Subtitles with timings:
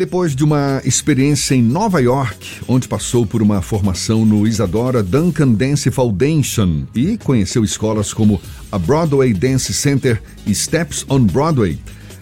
[0.00, 5.52] Depois de uma experiência em Nova York, onde passou por uma formação no Isadora Duncan
[5.52, 8.40] Dance Foundation e conheceu escolas como
[8.72, 11.78] a Broadway Dance Center e Steps on Broadway,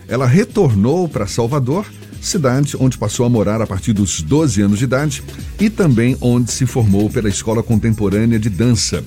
[0.09, 1.87] ela retornou para Salvador,
[2.21, 5.23] cidade onde passou a morar a partir dos 12 anos de idade
[5.61, 9.05] e também onde se formou pela Escola Contemporânea de Dança.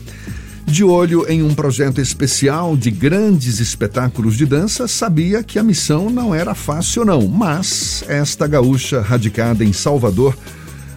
[0.65, 6.09] De olho em um projeto especial de grandes espetáculos de dança, sabia que a missão
[6.09, 7.27] não era fácil, não.
[7.27, 10.35] Mas esta gaúcha radicada em Salvador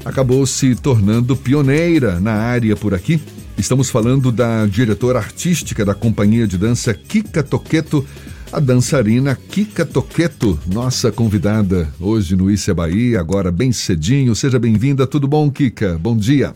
[0.05, 3.21] acabou se tornando pioneira na área por aqui.
[3.57, 8.05] Estamos falando da diretora artística da companhia de dança Kika Toqueto,
[8.53, 14.35] a dançarina Kika Toqueto, nossa convidada hoje no Issa Bahia, agora bem cedinho.
[14.35, 15.99] Seja bem-vinda, tudo bom, Kika?
[16.01, 16.55] Bom dia.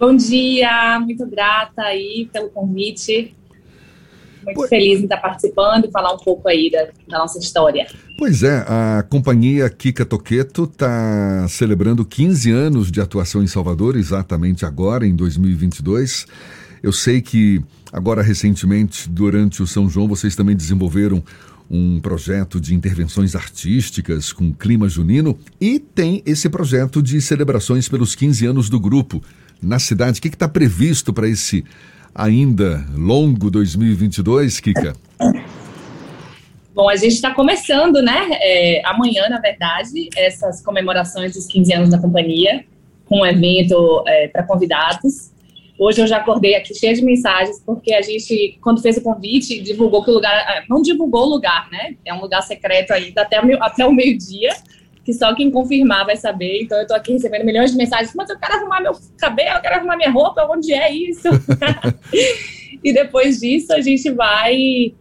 [0.00, 3.36] Bom dia, muito grata aí pelo convite.
[4.42, 4.70] Muito pois...
[4.70, 7.86] feliz em estar participando e falar um pouco aí da, da, nossa história.
[8.16, 14.64] Pois é, a companhia Kika Toqueto está celebrando 15 anos de atuação em Salvador, exatamente
[14.64, 16.26] agora, em 2022.
[16.82, 21.22] Eu sei que agora, recentemente, durante o São João, vocês também desenvolveram
[21.70, 28.14] um projeto de intervenções artísticas com clima junino e tem esse projeto de celebrações pelos
[28.14, 29.22] 15 anos do grupo
[29.62, 30.18] na cidade.
[30.18, 31.64] O que está previsto para esse
[32.14, 34.94] ainda longo 2022, Kika?
[36.74, 38.28] Bom, a gente está começando, né?
[38.40, 42.64] É, amanhã, na verdade, essas comemorações dos 15 anos da companhia,
[43.06, 45.30] com um evento é, para convidados.
[45.78, 49.60] Hoje eu já acordei aqui cheia de mensagens, porque a gente, quando fez o convite,
[49.60, 50.34] divulgou que o lugar.
[50.34, 51.96] É, não divulgou o lugar, né?
[52.04, 54.54] É um lugar secreto ainda até, até o meio-dia
[55.04, 56.62] que só quem confirmar vai saber.
[56.62, 59.60] Então eu tô aqui recebendo milhões de mensagens, mas eu quero arrumar meu cabelo, eu
[59.60, 61.28] quero arrumar minha roupa, onde é isso?
[62.82, 64.94] e depois disso a gente vai.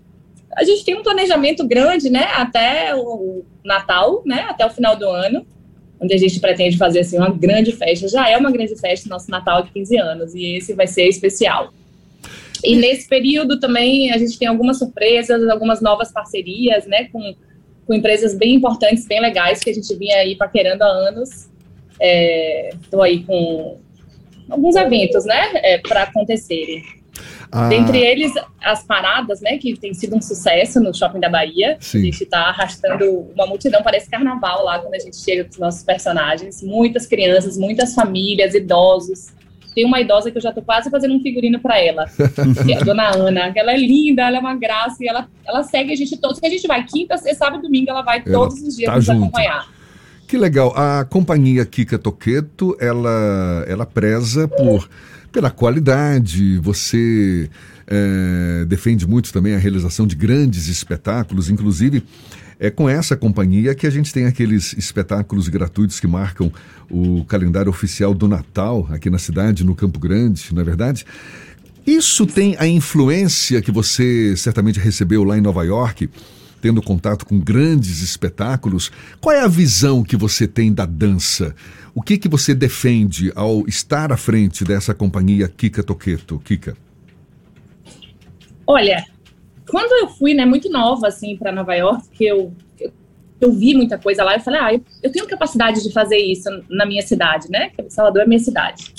[0.55, 2.27] A gente tem um planejamento grande, né?
[2.35, 4.45] Até o Natal, né?
[4.49, 5.45] Até o final do ano,
[5.99, 8.07] onde a gente pretende fazer assim uma grande festa.
[8.07, 11.71] Já é uma grande festa, nosso Natal de 15 anos, e esse vai ser especial.
[12.63, 17.05] E nesse período também a gente tem algumas surpresas, algumas novas parcerias, né?
[17.05, 17.35] Com
[17.89, 21.49] com empresas bem importantes, bem legais, que a gente vinha aí paquerando há anos.
[22.83, 23.79] Estou é, aí com
[24.47, 26.83] alguns eventos, né, é, para acontecerem.
[27.51, 27.67] Ah.
[27.67, 31.77] Dentre eles, as paradas, né, que tem sido um sucesso no Shopping da Bahia.
[31.79, 32.01] Sim.
[32.01, 35.57] A gente está arrastando uma multidão, parece carnaval lá quando a gente chega com os
[35.57, 36.61] nossos personagens.
[36.61, 39.29] Muitas crianças, muitas famílias, idosos.
[39.73, 42.05] Tem uma idosa que eu já tô quase fazendo um figurino para ela,
[42.65, 43.51] que é a dona Ana.
[43.55, 46.37] Ela é linda, ela é uma graça e ela, ela segue a gente todos.
[46.37, 48.89] Se a gente vai quinta, sexta, sábado e domingo, ela vai ela todos os dias
[48.89, 49.23] tá nos junto.
[49.23, 49.67] acompanhar.
[50.27, 50.73] Que legal.
[50.75, 54.87] A companhia Kika Toqueto, ela, ela preza por,
[55.31, 56.59] pela qualidade.
[56.59, 57.49] Você
[57.87, 62.03] é, defende muito também a realização de grandes espetáculos, inclusive
[62.59, 66.51] é com essa companhia que a gente tem aqueles espetáculos gratuitos que marcam
[66.91, 71.05] o calendário oficial do Natal aqui na cidade, no Campo Grande, não é verdade?
[71.87, 76.09] Isso tem a influência que você certamente recebeu lá em Nova York,
[76.61, 78.91] tendo contato com grandes espetáculos.
[79.21, 81.55] Qual é a visão que você tem da dança?
[81.95, 86.39] O que que você defende ao estar à frente dessa companhia Kika Toqueto?
[86.39, 86.75] Kika.
[88.67, 89.03] Olha,
[89.69, 92.91] quando eu fui, né, muito nova, assim, para Nova York, que eu, eu,
[93.39, 96.49] eu, vi muita coisa lá, eu falei, ah, eu, eu, tenho capacidade de fazer isso
[96.69, 97.69] na minha cidade, né?
[97.69, 98.93] Que Salvador é minha cidade.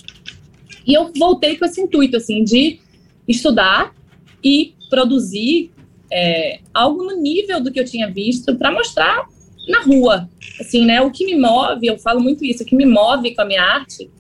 [0.86, 2.80] E eu voltei com esse intuito, assim, de
[3.28, 3.94] estudar
[4.42, 5.70] e produzir
[6.10, 9.26] é, algo no nível do que eu tinha visto para mostrar
[9.68, 10.28] na rua.
[10.60, 11.00] Assim, né?
[11.00, 13.62] O que me move, eu falo muito isso, o que me move com a minha
[13.62, 14.10] arte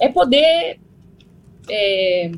[0.00, 0.78] é poder
[1.68, 2.30] é,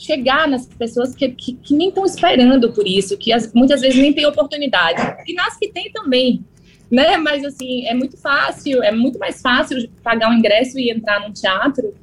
[0.00, 4.00] chegar nas pessoas que, que, que nem estão esperando por isso, que as, muitas vezes
[4.00, 5.00] nem têm oportunidade.
[5.26, 6.42] E nas que tem também,
[6.90, 7.18] né?
[7.18, 11.32] Mas, assim, é muito fácil, é muito mais fácil pagar um ingresso e entrar num
[11.32, 11.94] teatro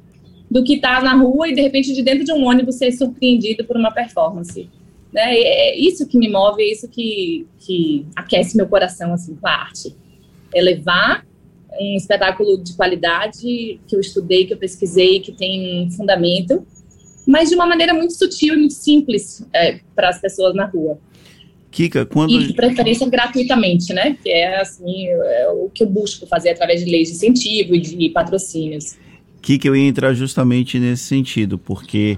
[0.48, 2.92] do que estar tá na rua e, de repente, de dentro de um ônibus ser
[2.92, 4.70] surpreendido por uma performance.
[5.12, 5.36] Né?
[5.36, 9.52] É isso que me move, é isso que, que aquece meu coração, assim, com a
[9.52, 9.92] arte.
[10.54, 11.26] É levar
[11.80, 16.64] um espetáculo de qualidade que eu estudei, que eu pesquisei, que tem um fundamento,
[17.28, 20.98] mas de uma maneira muito sutil e muito simples é, para as pessoas na rua.
[21.70, 22.32] Kika, quando...
[22.32, 24.16] E de preferência gratuitamente, né?
[24.22, 27.80] Que é, assim, é o que eu busco fazer através de leis de incentivo e
[27.80, 28.96] de patrocínios.
[29.42, 32.16] Kika, eu ia entrar justamente nesse sentido, porque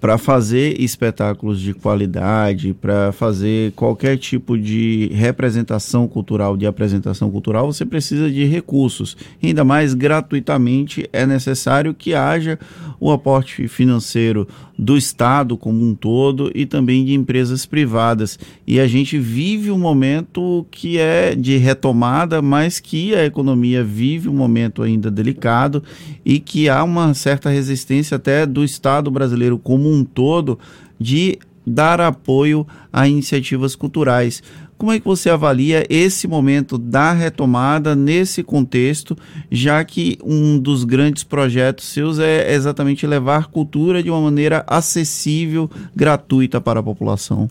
[0.00, 7.72] para fazer espetáculos de qualidade, para fazer qualquer tipo de representação cultural, de apresentação cultural,
[7.72, 9.16] você precisa de recursos.
[9.42, 12.58] Ainda mais gratuitamente é necessário que haja
[13.00, 14.46] o aporte financeiro
[14.78, 18.38] do Estado como um todo e também de empresas privadas.
[18.66, 24.28] E a gente vive um momento que é de retomada, mas que a economia vive
[24.28, 25.82] um momento ainda delicado
[26.24, 30.58] e que há uma certa resistência até do Estado brasileiro como um todo
[30.98, 34.42] de dar apoio a iniciativas culturais.
[34.78, 39.16] Como é que você avalia esse momento da retomada nesse contexto,
[39.50, 45.70] já que um dos grandes projetos seus é exatamente levar cultura de uma maneira acessível,
[45.94, 47.48] gratuita para a população?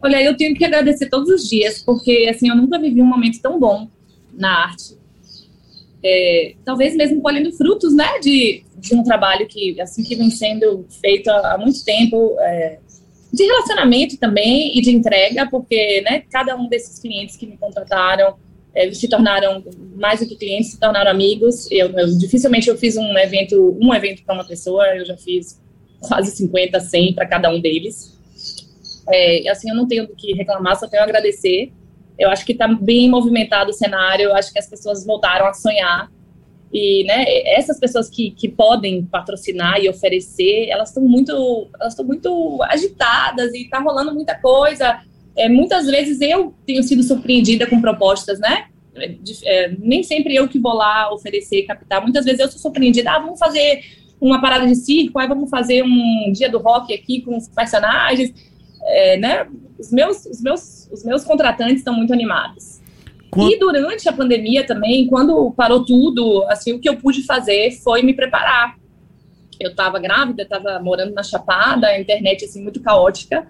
[0.00, 3.40] Olha, eu tenho que agradecer todos os dias, porque assim eu nunca vivi um momento
[3.40, 3.88] tão bom
[4.32, 4.96] na arte.
[6.04, 10.84] É, talvez mesmo colhendo frutos, né, de, de um trabalho que assim que vem sendo
[11.00, 12.36] feito há, há muito tempo.
[12.38, 12.78] É,
[13.34, 18.36] de relacionamento também e de entrega, porque né, cada um desses clientes que me contrataram
[18.74, 19.62] é, se tornaram
[19.96, 21.70] mais do que clientes, se tornaram amigos.
[21.70, 25.60] Eu, eu dificilmente eu fiz um evento, um evento para uma pessoa, eu já fiz
[26.00, 28.16] quase 50, 100 para cada um deles.
[29.08, 31.72] É, assim, eu não tenho do que reclamar, só tenho a agradecer.
[32.16, 35.52] Eu acho que está bem movimentado o cenário, eu acho que as pessoas voltaram a
[35.54, 36.10] sonhar
[36.74, 37.24] e, né,
[37.56, 43.62] essas pessoas que, que podem patrocinar e oferecer, elas estão muito, elas muito agitadas e
[43.62, 45.00] está rolando muita coisa.
[45.36, 48.66] É, muitas vezes eu tenho sido surpreendida com propostas, né?
[49.44, 52.02] É, nem sempre eu que vou lá oferecer, captar.
[52.02, 53.12] Muitas vezes eu sou surpreendida.
[53.12, 53.80] Ah, vamos fazer
[54.20, 58.34] uma parada de circo, aí vamos fazer um dia do rock aqui com os personagens.
[58.82, 59.46] É, né?
[59.78, 62.82] Os meus, os meus, os meus contratantes estão muito animados.
[63.40, 68.02] E durante a pandemia também, quando parou tudo, assim, o que eu pude fazer foi
[68.02, 68.76] me preparar.
[69.58, 73.46] Eu estava grávida, estava morando na Chapada, a internet assim muito caótica.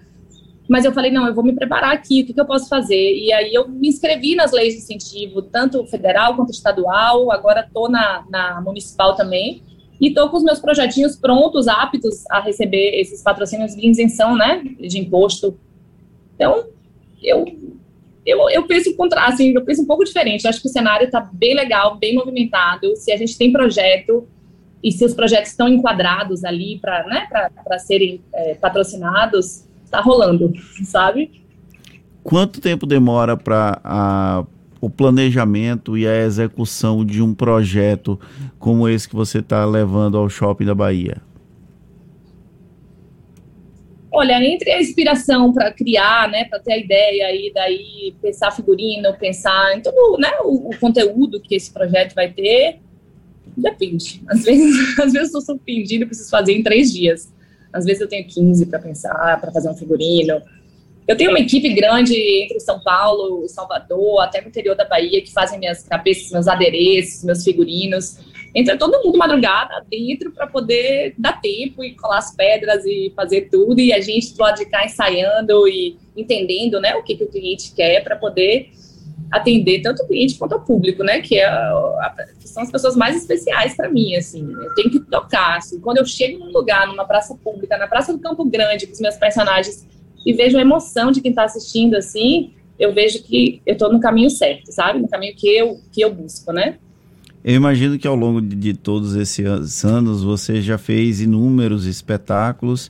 [0.67, 3.15] Mas eu falei, não, eu vou me preparar aqui, o que, que, eu posso fazer?
[3.15, 7.87] E aí eu me inscrevi nas leis de incentivo, tanto federal quanto estadual, agora estou
[7.87, 9.61] na, na municipal também,
[10.01, 14.63] e estou com os meus projetinhos prontos, aptos a receber esses patrocínios de isenção, né,
[14.79, 15.57] de imposto.
[16.33, 16.65] Então,
[17.21, 17.45] eu
[18.25, 20.45] eu, eu penso assim, eu penso um pouco diferente.
[20.45, 22.95] Eu acho que o cenário está bem legal, bem movimentado.
[22.95, 24.27] Se a gente tem projeto
[24.83, 27.27] e se os projetos estão enquadrados ali para né,
[27.79, 30.51] serem é, patrocinados, está rolando,
[30.85, 31.43] sabe?
[32.23, 34.45] Quanto tempo demora para
[34.81, 38.19] o planejamento e a execução de um projeto
[38.57, 41.21] como esse que você está levando ao Shopping da Bahia?
[44.17, 49.13] Olha, entre a inspiração para criar, né, para ter a ideia e daí pensar figurino,
[49.17, 52.79] pensar em todo né, o, o, conteúdo que esse projeto vai ter,
[53.57, 54.21] depende.
[54.25, 57.29] Às vezes, às vezes eu estou surpreendido e preciso fazer em três dias.
[57.73, 60.41] Às vezes eu tenho 15 para pensar, para fazer um figurino.
[61.07, 65.31] Eu tenho uma equipe grande entre São Paulo, Salvador, até no interior da Bahia, que
[65.31, 68.17] fazem minhas cabeças, meus adereços, meus figurinos
[68.55, 73.49] entra todo mundo madrugada dentro para poder dar tempo e colar as pedras e fazer
[73.51, 77.25] tudo, e a gente do lado de cá ensaiando e entendendo né, o que, que
[77.25, 78.71] o cliente quer para poder
[79.29, 81.19] atender tanto o cliente quanto o público, né?
[81.19, 84.47] Que, é a, que são as pessoas mais especiais para mim, assim.
[84.49, 85.81] Eu tenho que tocar, assim.
[85.81, 89.01] Quando eu chego num lugar, numa praça pública, na Praça do Campo Grande, com os
[89.01, 89.85] meus personagens,
[90.25, 93.99] e vejo a emoção de quem está assistindo, assim, eu vejo que eu estou no
[93.99, 94.99] caminho certo, sabe?
[94.99, 96.77] No caminho que eu, que eu busco, né?
[97.43, 102.89] Eu imagino que ao longo de, de todos esses anos você já fez inúmeros espetáculos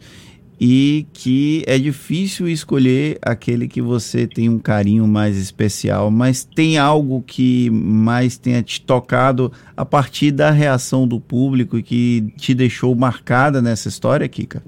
[0.60, 6.78] e que é difícil escolher aquele que você tem um carinho mais especial, mas tem
[6.78, 12.54] algo que mais tenha te tocado a partir da reação do público e que te
[12.54, 14.64] deixou marcada nessa história, Kika?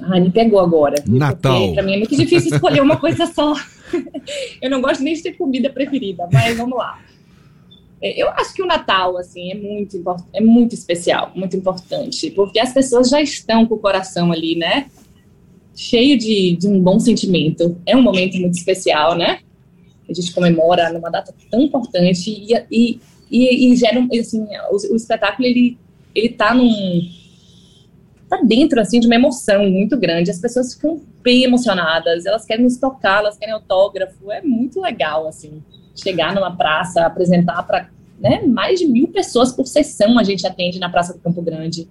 [0.00, 0.96] Ah, me pegou agora.
[1.06, 1.74] Natal.
[1.74, 3.54] Para mim é muito difícil escolher uma coisa só.
[4.60, 6.98] eu não gosto nem de ter comida preferida, mas vamos lá.
[8.00, 12.58] É, eu acho que o Natal, assim, é muito, é muito especial, muito importante, porque
[12.58, 14.90] as pessoas já estão com o coração ali, né?
[15.74, 17.76] Cheio de, de um bom sentimento.
[17.86, 19.40] É um momento muito especial, né?
[20.08, 24.96] A gente comemora numa data tão importante e, e, e, e gera, assim, o, o
[24.96, 25.78] espetáculo, ele,
[26.14, 27.21] ele tá num
[28.36, 30.30] tá dentro assim de uma emoção muito grande.
[30.30, 34.30] As pessoas ficam bem emocionadas, elas querem nos tocar, elas querem autógrafo.
[34.32, 35.62] É muito legal assim
[35.94, 40.78] chegar numa praça, apresentar para né, mais de mil pessoas por sessão a gente atende
[40.78, 41.88] na Praça do Campo Grande.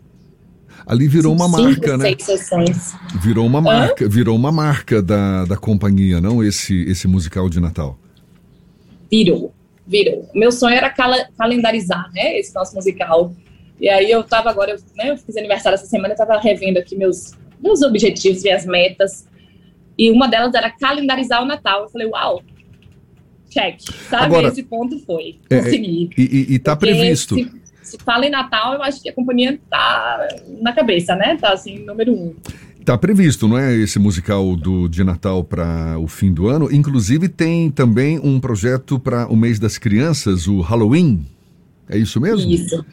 [0.88, 2.15] Ali virou uma Cinco, marca, né?
[3.21, 8.00] Virou uma marca, virou uma marca da, da companhia, não esse esse musical de Natal.
[9.12, 9.53] Virou,
[9.86, 10.27] virou.
[10.33, 13.31] Meu sonho era cal calendarizar, né, esse nosso musical
[13.81, 16.77] e aí eu tava agora, eu, né, eu fiz aniversário essa semana, eu tava revendo
[16.77, 19.27] aqui meus, meus objetivos, minhas metas.
[19.97, 21.83] E uma delas era calendarizar o Natal.
[21.83, 22.43] Eu falei, uau,
[23.50, 23.81] check.
[24.07, 25.39] Sabe, agora, esse ponto foi.
[25.50, 26.11] É, é, consegui.
[26.15, 27.35] É, e, e tá previsto.
[27.81, 30.27] se fala em Natal, eu acho que a companhia tá
[30.61, 31.35] na cabeça, né?
[31.38, 32.35] Tá assim, número um.
[32.85, 33.75] Tá previsto, não é?
[33.75, 36.71] Esse musical do, de Natal para o fim do ano.
[36.71, 41.25] Inclusive, tem também um projeto para o mês das crianças, o Halloween.
[41.89, 42.51] É isso mesmo?
[42.51, 42.85] Isso.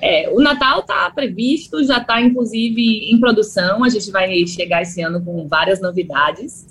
[0.00, 3.82] É, o Natal está previsto, já está inclusive em produção.
[3.84, 6.66] A gente vai chegar esse ano com várias novidades.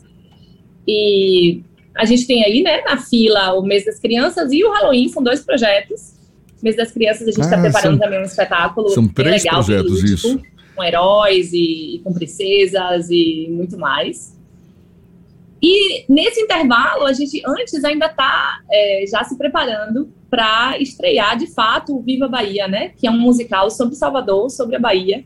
[0.88, 1.62] E
[1.96, 5.22] a gente tem aí, né, na fila o mês das crianças e o Halloween, são
[5.22, 6.13] dois projetos.
[6.62, 8.89] O mês das crianças a gente está ah, preparando são, também um espetáculo.
[8.89, 10.39] São três legal, projetos, isso
[10.77, 14.37] com heróis e, e com princesas e muito mais.
[15.61, 21.47] E nesse intervalo, a gente antes ainda está é, já se preparando para estrear de
[21.47, 22.91] fato o Viva Bahia, né?
[22.97, 25.25] Que é um musical sobre Salvador, sobre a Bahia,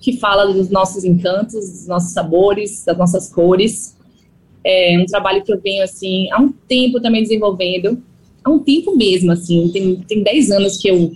[0.00, 3.96] que fala dos nossos encantos, dos nossos sabores, das nossas cores.
[4.64, 8.02] É um trabalho que eu venho assim há um tempo também desenvolvendo,
[8.42, 11.12] há um tempo mesmo, assim, tem, tem 10 anos que eu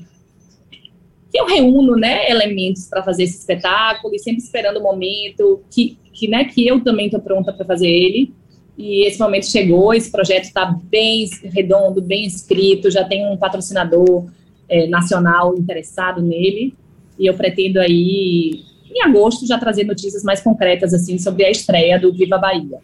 [1.32, 5.96] que eu reúno, né, elementos para fazer esse espetáculo e sempre esperando o momento que,
[6.12, 8.34] que, né, que eu também estou pronta para fazer ele.
[8.76, 14.26] E esse momento chegou, esse projeto está bem redondo, bem escrito, já tem um patrocinador
[14.68, 16.74] é, nacional interessado nele.
[17.18, 22.00] E eu pretendo aí, em agosto, já trazer notícias mais concretas assim sobre a estreia
[22.00, 22.78] do Viva Bahia.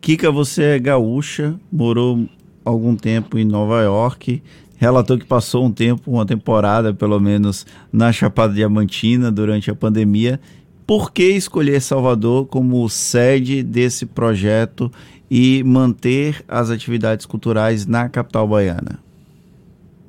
[0.00, 2.26] Kika, você é gaúcha, morou
[2.64, 4.42] algum tempo em Nova York
[4.84, 10.38] relatou que passou um tempo, uma temporada pelo menos, na Chapada Diamantina durante a pandemia.
[10.86, 14.92] Por que escolher Salvador como sede desse projeto
[15.30, 19.02] e manter as atividades culturais na capital baiana?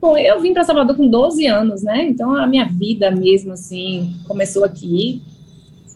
[0.02, 2.06] Bom, eu vim para Salvador com 12 anos, né?
[2.08, 5.22] Então a minha vida mesmo, assim, começou aqui,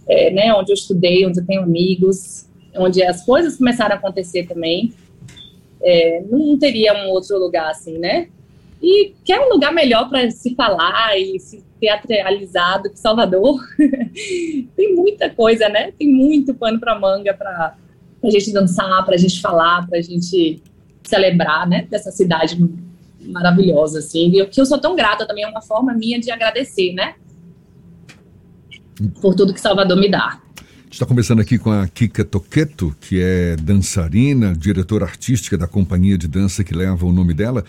[0.07, 0.53] é, né?
[0.53, 4.93] Onde eu estudei, onde eu tenho amigos, onde as coisas começaram a acontecer também.
[5.81, 8.29] É, não teria um outro lugar assim, né?
[8.81, 13.59] E quer um lugar melhor para se falar e se teatralizado que Salvador?
[14.75, 15.91] tem muita coisa, né?
[15.91, 17.75] Tem muito pano para manga para
[18.23, 20.61] a gente dançar, para a gente falar, para a gente
[21.03, 21.87] celebrar, né?
[21.89, 22.57] Dessa cidade
[23.21, 24.31] maravilhosa, assim.
[24.31, 27.15] E que eu sou tão grata também, é uma forma minha de agradecer, né?
[29.21, 30.39] Por tudo que Salvador me dá.
[30.91, 36.27] está conversando aqui com a Kika Toqueto, que é dançarina, diretora artística da companhia de
[36.27, 37.63] dança que leva o nome dela.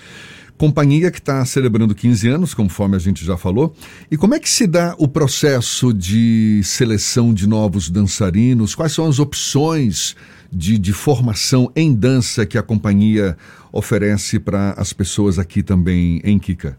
[0.60, 3.72] Companhia que está celebrando 15 anos, conforme a gente já falou.
[4.10, 8.74] E como é que se dá o processo de seleção de novos dançarinos?
[8.74, 10.14] Quais são as opções
[10.52, 13.38] de, de formação em dança que a companhia
[13.72, 16.78] oferece para as pessoas aqui também em Kika?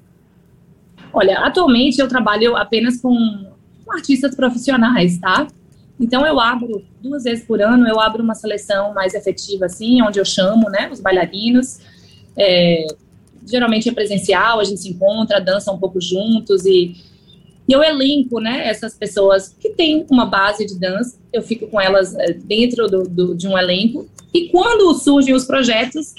[1.12, 3.18] Olha, atualmente eu trabalho apenas com
[3.90, 5.48] artistas profissionais, tá?
[6.00, 10.20] Então eu abro duas vezes por ano, eu abro uma seleção mais efetiva, assim, onde
[10.20, 11.80] eu chamo, né, os bailarinos.
[12.38, 12.86] É,
[13.46, 16.96] geralmente é presencial, a gente se encontra, dança um pouco juntos e,
[17.68, 21.80] e eu elenco, né, essas pessoas que têm uma base de dança, eu fico com
[21.80, 26.16] elas eh, dentro do, do, de um elenco e quando surgem os projetos,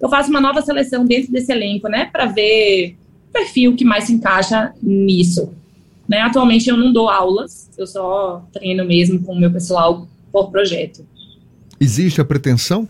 [0.00, 2.96] eu faço uma nova seleção dentro desse elenco, né, para ver
[3.28, 5.52] o perfil que mais se encaixa nisso.
[6.08, 10.50] Né, atualmente eu não dou aulas, eu só treino mesmo com o meu pessoal por
[10.50, 11.06] projeto.
[11.80, 12.88] Existe a pretensão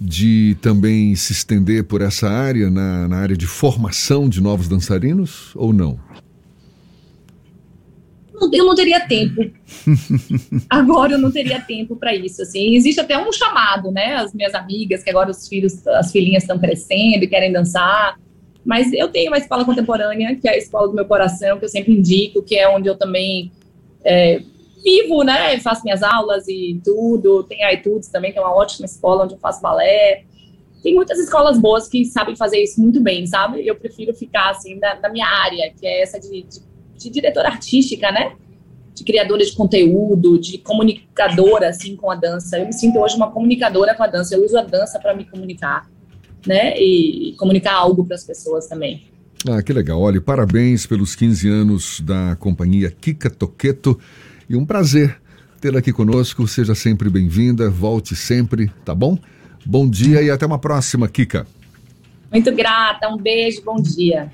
[0.00, 5.52] de também se estender por essa área, na, na área de formação de novos dançarinos,
[5.54, 5.98] ou não?
[8.52, 9.50] eu não teria tempo.
[10.68, 12.42] agora eu não teria tempo para isso.
[12.42, 14.14] Assim, existe até um chamado, né?
[14.16, 18.18] As minhas amigas que agora os filhos, as filhinhas estão crescendo e querem dançar.
[18.64, 21.68] Mas eu tenho uma escola contemporânea que é a escola do meu coração, que eu
[21.68, 23.50] sempre indico, que é onde eu também
[24.04, 24.42] é,
[24.86, 25.58] vivo, né?
[25.58, 27.42] Faço minhas aulas e tudo.
[27.42, 30.22] Tem a iTunes também, que é uma ótima escola onde eu faço balé.
[30.80, 33.66] Tem muitas escolas boas que sabem fazer isso muito bem, sabe?
[33.66, 36.60] Eu prefiro ficar, assim, na, na minha área, que é essa de, de,
[36.96, 38.36] de diretora artística, né?
[38.94, 42.56] De criadora de conteúdo, de comunicadora, assim, com a dança.
[42.56, 44.36] Eu me sinto hoje uma comunicadora com a dança.
[44.36, 45.90] Eu uso a dança para me comunicar,
[46.46, 46.78] né?
[46.78, 49.02] E comunicar algo para as pessoas também.
[49.48, 50.00] Ah, que legal.
[50.00, 53.98] Olha, parabéns pelos 15 anos da companhia Kika Toqueto.
[54.48, 55.18] E um prazer
[55.60, 56.46] tê-la aqui conosco.
[56.46, 59.18] Seja sempre bem-vinda, volte sempre, tá bom?
[59.64, 61.46] Bom dia e até uma próxima, Kika.
[62.30, 64.30] Muito grata, um beijo, bom dia.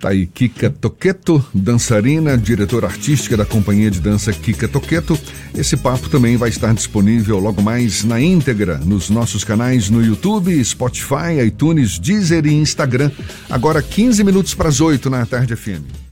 [0.00, 5.18] Tá aí Kika Toqueto, dançarina, diretora artística da companhia de dança Kika Toqueto.
[5.54, 10.62] Esse papo também vai estar disponível logo mais na íntegra nos nossos canais no YouTube,
[10.62, 13.10] Spotify, iTunes, Deezer e Instagram.
[13.48, 16.05] Agora 15 minutos para as 8 na tarde FM.